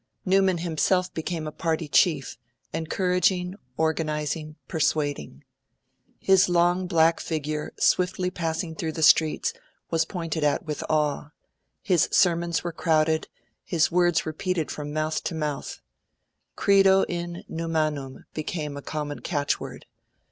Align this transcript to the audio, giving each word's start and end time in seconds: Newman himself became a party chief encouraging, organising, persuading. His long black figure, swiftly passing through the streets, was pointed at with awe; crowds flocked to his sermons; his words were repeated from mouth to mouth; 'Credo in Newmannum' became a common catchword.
Newman 0.25 0.57
himself 0.57 1.13
became 1.13 1.45
a 1.45 1.51
party 1.51 1.87
chief 1.87 2.35
encouraging, 2.73 3.53
organising, 3.77 4.55
persuading. 4.67 5.43
His 6.17 6.49
long 6.49 6.87
black 6.87 7.19
figure, 7.19 7.71
swiftly 7.77 8.31
passing 8.31 8.73
through 8.75 8.93
the 8.93 9.03
streets, 9.03 9.53
was 9.91 10.05
pointed 10.05 10.43
at 10.43 10.65
with 10.65 10.83
awe; 10.89 11.29
crowds 11.29 11.29
flocked 11.29 11.85
to 11.85 11.93
his 11.93 12.09
sermons; 12.11 12.61
his 13.63 13.91
words 13.91 14.25
were 14.25 14.31
repeated 14.31 14.71
from 14.71 14.91
mouth 14.91 15.23
to 15.23 15.35
mouth; 15.35 15.81
'Credo 16.55 17.03
in 17.03 17.43
Newmannum' 17.47 18.25
became 18.33 18.75
a 18.77 18.81
common 18.81 19.19
catchword. 19.19 19.85